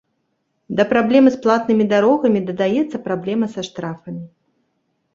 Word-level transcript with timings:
Да 0.79 0.83
праблемы 0.93 1.29
з 1.35 1.39
платнымі 1.43 1.87
дарогамі 1.93 2.39
дадаецца 2.49 3.05
праблема 3.07 3.45
са 3.55 3.61
штрафамі. 3.73 4.23